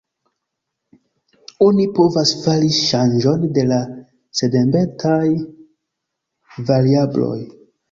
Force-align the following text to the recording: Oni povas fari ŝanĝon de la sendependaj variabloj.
Oni 1.65 1.85
povas 1.99 2.31
fari 2.45 2.71
ŝanĝon 2.79 3.45
de 3.59 3.67
la 3.73 3.79
sendependaj 4.41 5.23
variabloj. 6.73 7.39